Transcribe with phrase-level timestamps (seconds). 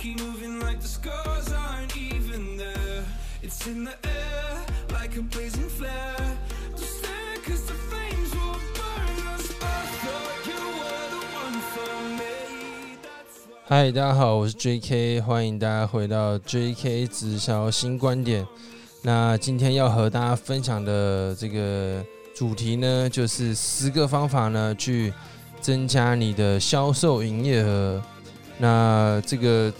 [0.00, 3.04] keep moving like the scars aren't even there.
[3.42, 6.16] It's in the air like a blazing flare.
[6.74, 9.50] Don't stare 'cause the flames will burn us.
[9.60, 12.96] I thought you were the one for me.
[13.66, 18.46] 嗨，大家好，我是 J.K，欢迎大家回到 J.K 直销新观点。
[19.02, 22.02] 那今天要和大家分享的这个
[22.34, 25.12] 主题呢，就是十个方法呢，去
[25.60, 28.02] 增加你的销售营业额。
[28.62, 29.72] 那这个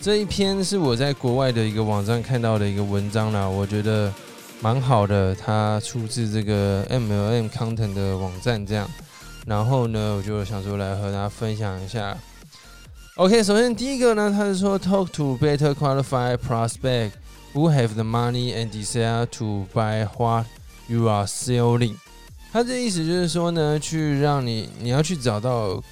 [0.00, 4.12] 这一篇是我在国外的一个网站看到的一个文章啦，我觉得
[4.60, 8.88] 蛮好的，它出自这个 MLM Content 的网站这样。
[9.44, 12.16] 然后呢，我就想说来和大家分享一下。
[13.16, 17.10] OK，首先第一个呢，他是说 talk to better qualified prospect
[17.52, 20.46] who have the money and desire to buy what
[20.86, 21.96] you are selling。
[22.52, 25.82] 他这意思就是说呢，去让你你要去找到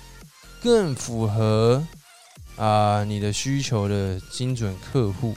[0.62, 1.82] 更符合
[2.56, 5.34] 啊、你的需求的精准客户。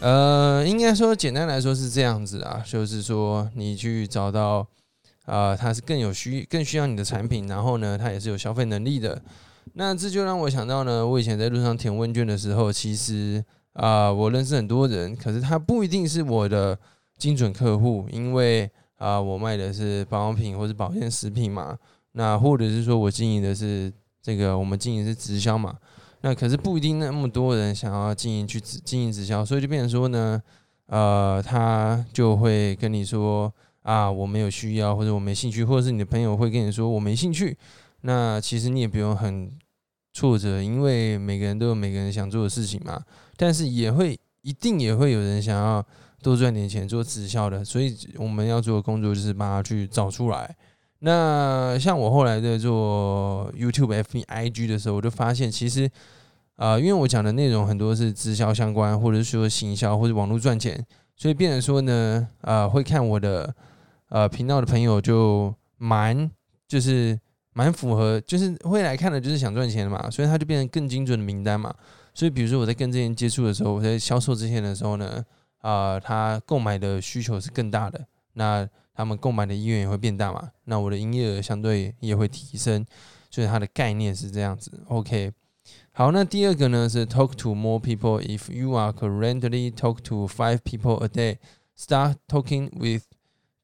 [0.00, 4.66] 呃，应该说简单来说是这样子啊，就是说你去找到
[5.24, 9.20] 啊、他是更有需更需要你的产品，然后呢，他也是有消费能力的。
[9.74, 16.78] 那这就让我想到呢，我以前在路上填问卷的时候，其实啊、我认识很多人，可是他不一定是我的
[17.18, 21.76] 精准客户，因为啊、我卖的是保养品或是保健食品嘛，
[22.12, 25.76] 那或者是说我经营的是这个，我们经营是直销嘛，
[26.26, 30.42] 那可是不一定那么多人想要经营去直经营直销，所以就变成说呢，
[30.86, 37.56] 呃，他就会跟你说啊，我没有需要，或者我没兴趣，或者是你的朋友会跟你说我没兴趣，
[38.00, 39.52] 那其实你也不用很
[40.14, 43.00] 挫折，因为每个人都有每个人想做的事情嘛。
[43.36, 45.86] 但是也会一定也会有人想要
[46.22, 50.56] 多赚点钱做直销的，所以我们要做的工作就是把它去找出来。
[51.00, 55.90] 那像我后来在做 YouTube、FB、IG 的时候，我就发现其实
[56.56, 60.82] 啊、因为我讲的内容很多是直销相关，或者是说行销或者网络赚钱，
[61.14, 63.54] 所以变成说呢，啊，会看我的
[64.08, 66.30] 呃频道的朋友就蛮
[66.66, 67.20] 就是
[67.52, 71.74] 蛮符合，就是会来看的，就是想赚钱的嘛，所以他就变成更精准的名单嘛。
[72.14, 75.22] 所以比如说我在跟这些人接触的时候，我在销售这些人的时候呢，
[75.58, 82.84] 啊、他购买的需求是更大的，那他们购买的意愿也会变大嘛，那我的营业额相对也会提升，
[83.30, 84.82] 所以它的概念是这样子。
[84.88, 85.30] OK，
[85.92, 88.20] 好，那第二个呢是 talk to more people.
[88.22, 91.36] If you are currently talk to five people a day,
[91.76, 93.02] start talking with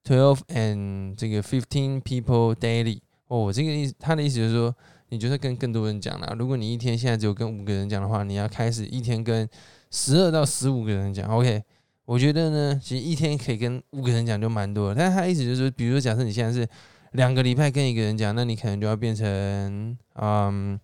[0.04, 3.00] twelve and 这个 fifteen people daily.
[3.28, 4.74] 哦，这个意思，他的意思就是说，
[5.08, 6.34] 你就是跟更多人讲啦。
[6.38, 9.48] 如果你一天现在只有跟五个人讲的话，你要开始一天跟
[9.90, 11.26] 十二到十五个人讲。
[11.30, 11.62] OK，
[12.04, 14.94] 我觉得呢，其实一天可以跟五个人讲就蛮多了。
[14.94, 16.68] 但他意思就是说，比如说假设你现在是
[17.12, 20.78] 两个礼拜跟一个人讲，那你可能就要变成嗯。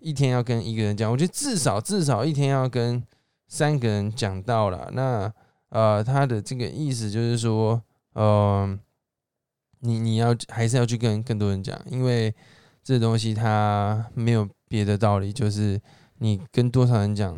[0.00, 3.02] 一天要跟一个人讲，我觉得至少至少一天要跟
[3.48, 4.88] 三个人讲到了。
[4.92, 5.28] 那
[5.70, 8.78] 呃，他的这个意思就是说，呃，
[9.80, 12.32] 你你要还是要去跟更多人讲，因为
[12.84, 15.80] 这东西它没有别的道理，就是
[16.18, 17.36] 你跟多少人讲，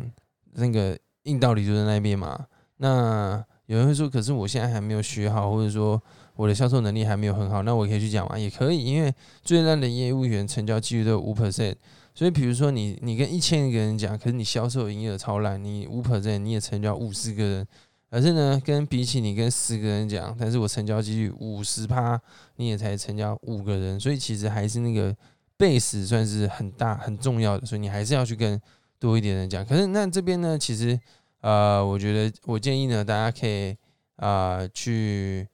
[0.53, 2.45] 那个硬道理就在那边嘛。
[2.81, 6.01] 那有人会说，可是我现在还没有学好，或者说
[6.35, 8.37] 我的销售能力还没有很好，那我可以去讲吗？
[8.37, 11.75] 也可以，因为最烂的业务员成交几率都有五 percent。
[12.15, 17.67] 所以，比如说你你跟一千个人讲，可是你销售营业额超烂，你五 percent 你也成交五十个人，
[18.09, 22.19] 可是呢，跟比起你跟十个人讲，但是我成交几率五十趴，
[22.55, 25.15] 你也才成交五个人，所以其实还是那个
[25.57, 28.59] base 算是很大很重要的，所以你还是要去跟
[28.99, 29.63] 多一点人讲。
[29.65, 30.99] 可是那这边呢，其实
[31.41, 33.75] 呃，我觉得我建议呢，大家可以
[34.15, 35.47] 啊、去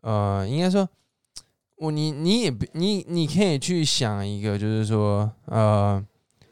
[0.00, 0.88] 呃，应该说。
[1.76, 6.00] 我你你也你你可以去想一个，就是说呃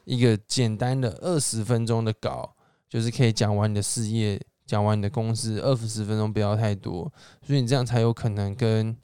[0.04, 2.52] 一个简单的二十分钟的稿，
[2.88, 7.12] 就是可以讲完你的事业，讲完你的公司，二十分钟不要太多，
[7.46, 8.96] 所以你这样才有可能跟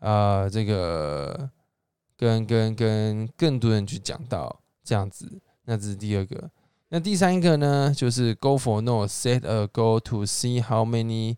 [0.00, 1.48] 呃这个
[2.14, 5.40] 跟跟跟更多人去讲到这样子。
[5.64, 6.50] 那这是第二个。
[6.90, 11.36] 那第三个呢，就是 go for no, set a goal to see how many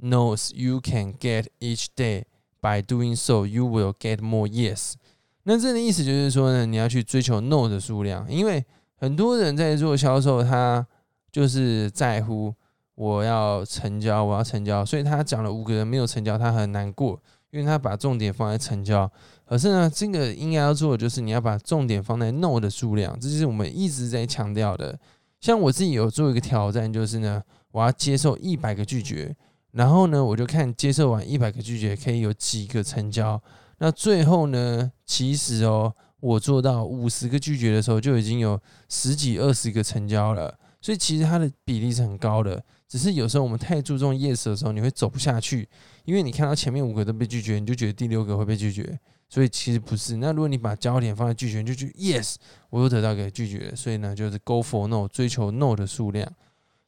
[0.00, 2.24] no's you can get each day.
[2.60, 4.94] By doing so, you will get more yes。
[5.42, 8.64] 那这的意思就是说呢，你要去追求 no 的数量，因为
[8.94, 10.86] 很多人在做销售，他
[11.30, 12.54] 就是在乎
[12.94, 17.20] 我要成交，我要成交，所以他讲了五个人没有成交，他很难过，
[17.54, 19.08] 因为他把重点放在成交。
[19.46, 24.98] 可是呢，这个应该要做的就是你要把重点放在 no 的数量，这就是我们一直在强调的。
[25.40, 27.40] 像我自己有做一个挑战，就是呢，
[27.70, 29.36] 我要接受一百个拒绝。
[29.70, 33.40] 然后呢，我就看接受完一百个拒绝可以有几个成交。
[33.78, 40.52] 那最后呢，其实哦，我做到五十个拒绝的时候，就已经有十几二十个成交了。
[40.80, 42.60] 所以其实它的比例是很高的。
[42.94, 45.68] 只是有时候我们太注重 yes 的时候，你会走不下去，
[46.04, 48.96] 因为你看到前面五个都被拒绝，你就觉得第六个会被拒绝。
[49.28, 50.18] 所以其实不是。
[50.18, 52.36] 那如果你把焦点放在拒绝，就去 yes，
[52.70, 56.32] 我又得到一个拒绝，所以呢，就是 go for no，追求 no 的数量。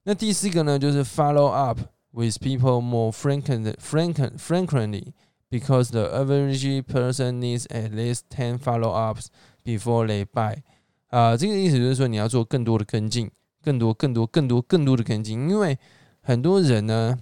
[0.05, 1.81] 那第四个呢，就是 follow up
[2.13, 5.13] with people more frequently, frequently,
[5.51, 9.27] because the average person needs at least ten follow ups
[9.65, 10.59] before they buy。
[11.09, 13.29] 啊，这个意思就是说你要做更多的跟进，
[13.67, 15.77] 更多、更多、更多、更多的跟进，因为
[16.21, 17.19] 很多人呢，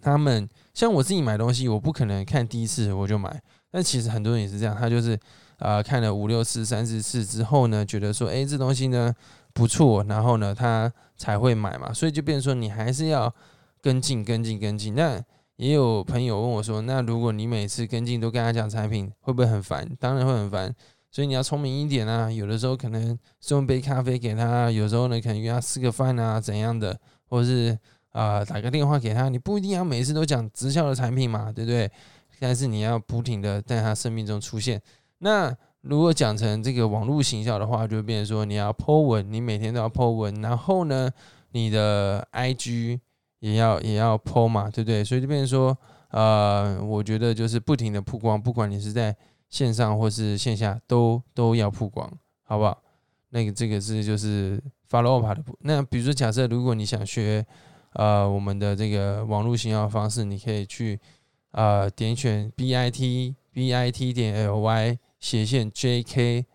[0.00, 3.40] 他们像我自己买东西，我不可能看第一次我就买。
[3.70, 5.16] 但其实很多人也是这样，他就是
[5.58, 9.14] 啊看了五六次、三四次之后呢，觉得说，哎，这东西呢
[9.52, 11.92] 不错，然后呢他才会买嘛。
[11.92, 13.32] 所以就变说，你还是要
[13.80, 14.96] 跟进、跟进、跟进。
[14.96, 15.22] 那
[15.54, 19.88] 也有朋友问我说，那如果你每次跟进都跟他讲产品，会不会很烦？
[20.00, 20.74] 当然会很烦。
[21.10, 26.98] 所以你要聪明一点啊，有的时候可能送杯咖啡给他，有时候呢可能约他吃个饭啊怎样的，
[27.28, 27.78] 或者是
[28.10, 31.90] 啊打个电话给他，你不一定要每次都讲直销的产品嘛，对不对？
[32.38, 34.80] 但是你要不停的在他生命中出现。
[35.18, 41.10] 那如果讲成这个网络行销的话，就变成说你要 po 文，你每天都要 po 文，然后呢，
[41.52, 42.98] 你的 IG
[43.40, 45.04] 也要也要 po 嘛，对不对？
[45.04, 45.76] 所以就变成说，
[46.10, 49.14] 呃，我觉得就是不停的曝光，不管你是在
[49.50, 52.10] 线上或是线下，都都要曝光，
[52.44, 52.82] 好不好？
[53.28, 54.58] 那个这个是就是
[54.88, 55.44] follow up 的。
[55.60, 57.44] 那比如说假设如果你想学
[57.92, 60.98] 呃我们的这个网络行销方式，你可以去。
[61.52, 66.46] 呃，点选 b i t b i t 点 l y 斜线 j k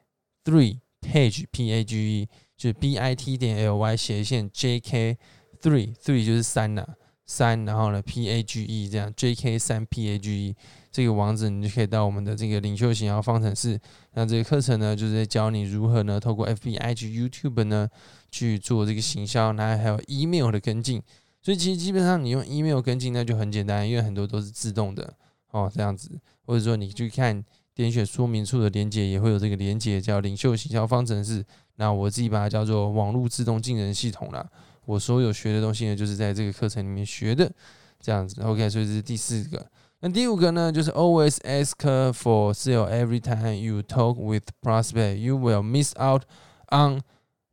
[0.46, 4.80] three page p a g e 就是 b i t 点 l y 斜线 j
[4.80, 5.18] k
[5.62, 6.88] three three 就是三呐
[7.26, 10.56] 三，然后呢 p a g e 这样 j k 三 p a g e
[10.92, 13.80] 这个网址你就可以到我们的这个领袖型号方程式。
[14.14, 17.90] 那这个课程呢，就是在教你如何呢透过 f b i g YouTube 呢
[18.32, 21.02] 去做这个行销，然后还有 email 的跟进。
[21.42, 25.14] 所以其实基本上你用 email 跟进那就很简单，因为很多都是自动的
[25.52, 27.44] 哦，这样子，或者说你去看
[27.74, 31.46] 点选说明处的连接也会有这个连接，叫领袖行销方程式。
[31.76, 34.50] 那我自己把它叫做网络自动进人系统了。
[34.86, 37.52] 我所有学的东西呢，就是在这个课程里面学的，
[38.00, 38.42] 这样子。
[38.42, 39.66] OK，所以这是第四个。
[40.00, 41.74] 那第五个呢，就是 always ask
[42.14, 45.16] for sale every time you talk with prospect.
[45.16, 46.24] You will miss out
[46.70, 47.02] on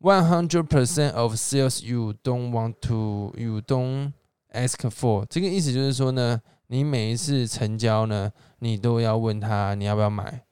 [0.05, 4.13] One hundred percent of sales you don't want to, you don't
[4.53, 5.25] ask for。
[5.31, 10.43] 这个意思就是说呢，你每一次成交呢，你都要问他你要不要买。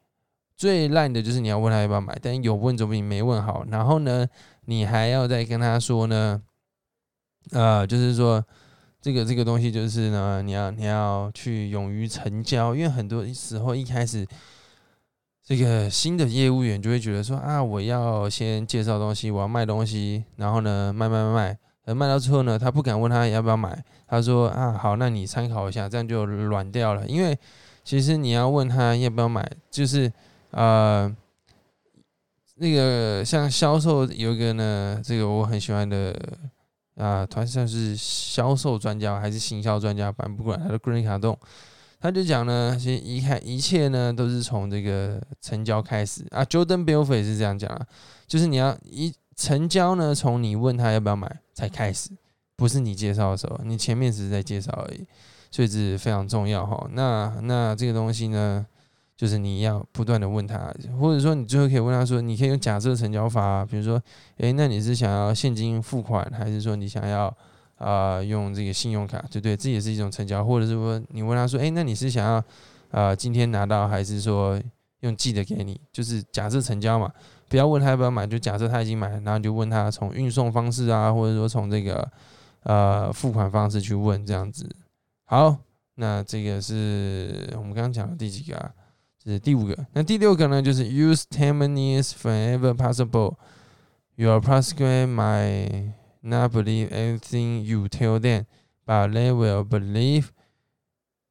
[0.57, 3.65] 最烂的就是你要问他要不要买，但有问总比没问好。
[3.69, 4.25] 然后呢，
[4.67, 6.41] 你还要再跟他说呢，
[7.53, 8.45] 呃，就是说
[9.01, 14.27] 这个这个东西就是呢，你要你要去勇于成交，因为很多时候一开始。
[15.43, 27.05] 这个新的业务员就会觉得说啊，我要先介绍东西，我要卖东西，然后呢卖卖卖呃，卖到之后呢，他不敢问他要不要买，他说啊好，那你参考一下，这样就软掉了。
[27.09, 27.37] 因为
[27.83, 30.13] 其实你要问他要不要买，就是
[30.53, 31.13] 呃
[32.57, 36.15] 那个像销售有一个呢，这个我很喜欢的
[37.01, 41.39] 啊，团算是销售专家还是行销专家，反正不管他的 Green 卡动。
[42.03, 46.43] 他就讲呢，其实一看一切呢，都是从这个成交开始啊。
[46.45, 47.87] Jordan Belfort 是这样讲啊，
[48.27, 52.09] 就是你要一成交呢，从你问他要不要买才开始，
[52.57, 55.07] 不是你介绍的时候，你前面只是在介绍而已，
[55.51, 56.89] 所以这是非常重要哈。
[56.93, 58.67] 那那这个东西呢，
[59.21, 64.01] 就是你要不断的问他，或者说你最后可以问他说，你可以用假设成交法，比如说，
[64.39, 67.37] 诶，那你是想要现金付款，还是说你想要？
[67.77, 72.45] 啊，用这个信用卡，对对，这也是一种成交，或者是说你问他说，哎，那你是想要
[72.91, 74.61] 啊今天拿到，还是说
[75.01, 75.81] 用寄的给你？
[75.91, 77.11] 就是假设成交嘛，
[77.49, 82.07] 不要问他要不要买，就假设他已经买了，然后就问他从运送方式啊，或者说从这个
[82.65, 84.69] 呃付款方式去问这样子。
[85.25, 85.57] 好，
[85.95, 88.71] 那这个是我们刚刚讲的第几个啊？
[89.23, 89.87] 这是第五个。
[89.93, 93.37] 那第六个呢，就是 use ten minutes whenever possible.
[94.17, 98.45] Your prospect my Not believe anything you tell them,
[98.87, 100.31] but they will believe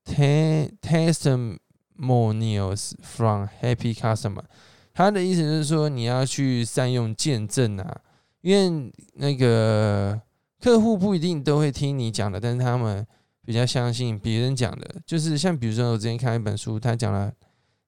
[0.04, 4.46] testimonials from happy customer.
[4.92, 8.02] 他的意思是说，你要去善用见证啊，
[8.42, 10.20] 因为那个
[10.60, 13.06] 客户不一定都会听你讲的，但是他们
[13.46, 14.96] 比较相信别人讲的。
[15.06, 17.32] 就是像比如说，我之前看一本书，他讲了，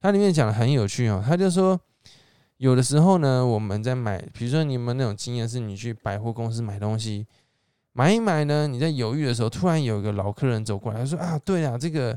[0.01, 1.79] 它里面讲的很有趣哦，他就说。
[2.58, 7.25] 有的时候呢，我们在买，比如说你们那种经验是，你去百货公司买东西，
[7.91, 12.15] 买一买呢，你在犹豫的时候，突然有一个老客人走过来，他说啊，对啊，这个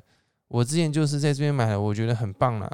[0.49, 2.71] 我之前就是在这边买的，我觉得很棒啦。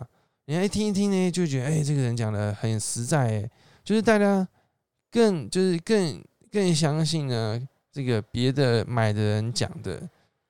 [0.46, 3.48] 你一听一听呢，就觉得哎，这个人讲的很实在，
[3.84, 4.48] 就是大家
[5.08, 10.02] 更就是更更相信呢这个别的买的人讲的，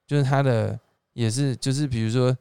[0.07, 0.81] 就是他的
[1.12, 2.35] 也是就是比如说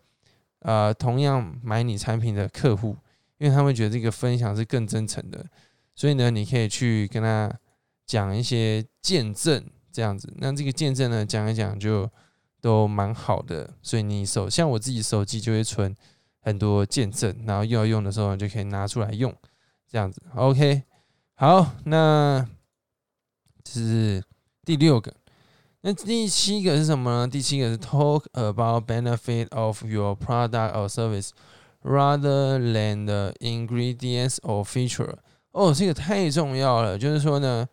[0.59, 2.95] 呃同样买你产品的客户，
[3.37, 5.45] 因为他们觉得这个分享是更真诚的，
[5.95, 7.51] 所以呢你可以去跟他
[8.05, 12.09] 讲一些见证这样子，那这个见证呢讲一讲就
[12.61, 15.95] 都蛮好的，所以你手像我自己手机就会存
[16.41, 19.33] 很多见证，然后又要用的时候就可以拿出来用，
[19.87, 20.83] 这样子 OK。
[21.35, 22.45] 好，那
[23.63, 24.21] 这是
[24.65, 25.13] 第六个。
[25.81, 27.27] 那第七个是什么呢？
[27.27, 31.29] 第七个是 talk about benefit of your product or service
[31.83, 35.15] rather than the ingredients or feature。
[35.51, 36.97] 哦，这个太重要了。
[36.97, 37.67] 就是说呢，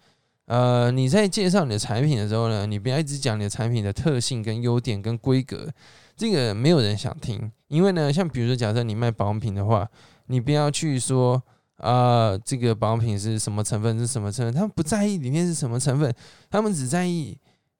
[0.46, 5.68] 呃，你在介绍你的产品的时候呢，你不要一直讲你的产品的特性、跟优点、跟规格，
[6.16, 7.50] 这个没有人想听。
[7.66, 9.88] 因为呢，像比如说，假设你卖保养品的话，
[10.26, 11.42] 你不要去说。
[11.78, 13.98] 啊，这个保养品是什么成分？
[13.98, 14.54] 是什么成分？
[14.54, 16.10] 他们不在意里面是什么成分，
[16.48, 17.36] 他们只在意，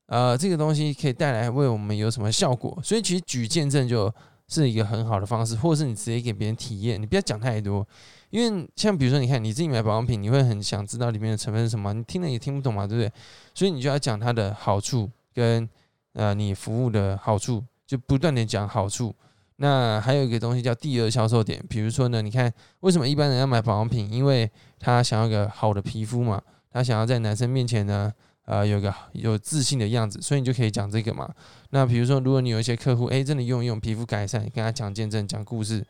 [0.07, 2.79] 呃，这个东西可以带来为我们有什么效果。
[2.83, 4.13] 所以其实举见证就
[4.49, 7.87] 是一个很好的方式，或者是你直接给别人体验，你不要讲太多。
[8.31, 13.13] 因为像比如说，你看你自己买保养品，你会很想知道里面的成分是什么，你听了也听不懂嘛，对不对？
[13.55, 15.69] 所以你就要讲它的好处跟
[16.13, 19.15] 呃你服务的好处，就不断的讲好处。
[19.57, 24.13] 那还有一个东西叫第二销售点，比如说呢，你看为什么一般人要买保养品？
[24.13, 28.13] 因为他想要个好的皮肤嘛，他想要在男生面前呢，
[28.47, 31.33] 呃，有个有自信的样子，所以你就可以讲这个嘛。
[31.71, 35.87] 那比如说，如果你有一些客户，哎，真的用一用皮肤改善，跟他讲见证、讲故事，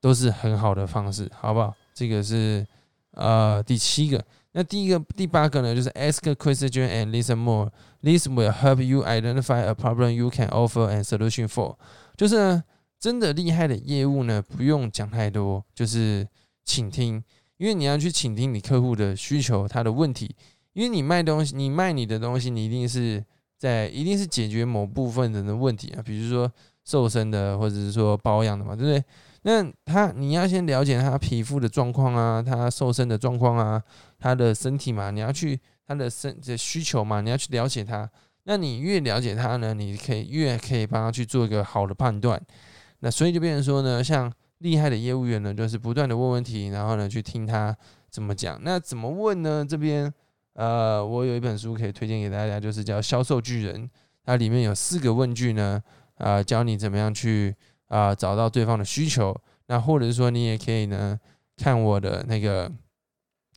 [0.00, 1.74] 都是很好的方式，好不好？
[1.94, 2.64] 这个是
[3.12, 4.22] 呃第七个。
[4.52, 7.70] 那第一个、第八个呢，就是 ask question and listen more.
[8.02, 11.76] This will help you identify a problem you can offer and solution for.
[12.16, 12.64] 就是呢。
[13.00, 16.26] 真的厉害的业务呢，不用讲太多，就是
[16.64, 17.22] 倾听，
[17.56, 20.34] 因为你要去倾听你客户的需求，他的问题，
[20.78, 23.20] 因为你卖东西，你卖你的东西，你一定是
[23.56, 26.48] 在一定是解决某部分人的问题啊，比如说
[26.84, 29.04] 瘦身的，或者是说保养的嘛，对不对？
[29.42, 33.82] 那他你要先了解他皮肤的状况啊，他瘦身的状况啊，
[34.20, 38.08] 他的身体嘛，你要去他的身的需求嘛，你要去了解他，
[38.44, 42.40] 那你越了解他呢，你可以越可以帮他去做一个好的判断。
[43.00, 47.76] 那所以就变成说呢，像厉害的业务员呢，就是不断的问问题，然后呢去听他
[48.08, 48.60] 怎么讲。
[48.62, 49.66] 那怎么问呢？
[49.68, 50.12] 这边
[50.58, 53.84] 呃，我有一本书可以推荐给大家，就是叫《销售巨人》，
[54.24, 55.80] 它里面有四个问句呢，
[56.16, 57.54] 啊，教你怎么样去
[57.86, 59.32] 啊找到对方的需求。
[59.68, 61.16] 那或者是说，你也可以呢
[61.56, 62.68] 看我的那个，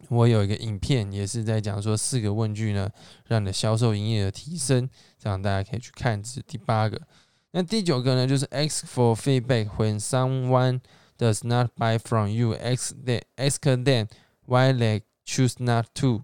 [0.10, 2.88] 我有一个影片，也是在讲说四个问句呢，
[3.26, 6.22] 让你的销售营业额提升，这样大家可以去看。
[6.22, 7.02] 这是第八个。
[7.50, 10.82] 那第九个呢，就是 ask for feedback when someone
[11.18, 12.54] does not buy from you.
[12.54, 14.08] Ask them, ask them
[14.46, 16.22] why they choose not to,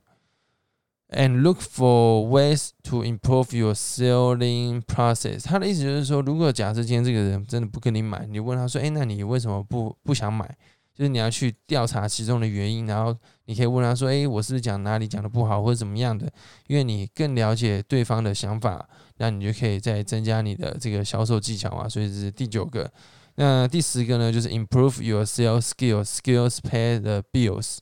[1.10, 5.44] and look for ways to improve your selling process.
[5.46, 10.58] 他的意思就是说，如果假设今天这个人真的不跟你买，你问他说：“哎，那你为什么不不想买？”
[10.94, 16.28] 就是你要去调查其中的原因，然后你可以问他说：“诶，我是不是讲哪里讲的不好，或者怎么样的？”
[16.66, 21.88] 因为你更了解对方的想法，那你就可以再增加你的这个销售技巧啊。
[21.88, 22.92] 所以这是第九个。
[23.36, 26.06] 那第十个呢，就是 improve your sales skills.
[26.06, 27.78] Skills pay the bills.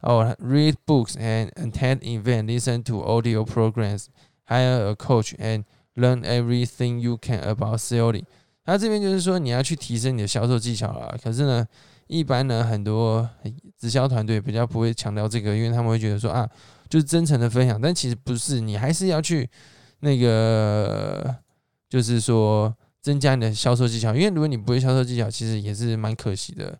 [0.00, 4.06] 哦，read books and attend event, listen to audio programs,
[4.46, 8.24] hire a coach and learn everything you can about selling.
[8.64, 11.16] 他这边就是说你要去提升你的销售技巧了。
[11.22, 11.66] 可是呢？
[12.08, 13.28] 一般呢，很多
[13.76, 16.48] 直销团队比较不会强调这个，因为他们会觉得说啊，
[16.88, 17.80] 就是真诚的分享。
[17.80, 19.50] 但其实不是，你还是要去
[19.98, 21.34] 那个，
[21.88, 22.72] 就是说
[23.02, 24.14] 增加你的销售技巧。
[24.14, 26.78] 因为如果你不会销售技巧，其实也是蛮可惜的。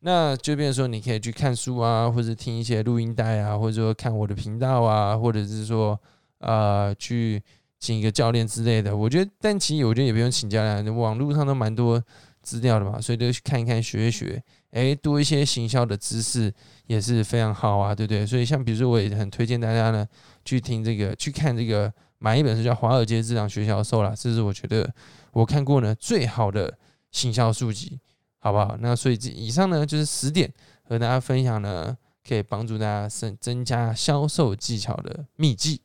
[0.00, 5.98] 那就变成说，你可以去看书啊，或者听一些录音带啊，或者说看我的频道啊，或者是说
[6.38, 7.42] 呃，去
[7.80, 8.96] 请一个教练之类的。
[8.96, 12.02] 我觉得，但其实我觉得也不用请教练，网络上都蛮多
[12.42, 14.42] 资料的嘛，所以就去看一看，学一学。
[14.72, 16.52] 诶，多一些行销的知识
[16.86, 18.26] 也是非常好啊，对不对？
[18.26, 20.06] 所以像比如说，我也很推荐大家呢
[20.44, 24.92] 去听这个，去看这个，买一本书叫《华尔街智囊学销售》啦，这是我觉得
[25.32, 26.76] 我看过呢最好的
[27.10, 27.98] 行销书籍，
[28.46, 28.76] 好不好？
[28.78, 30.48] 那所以这以上呢就是十点
[30.84, 35.80] 和大家分享呢，可以帮助大家增增加销售技巧的秘籍。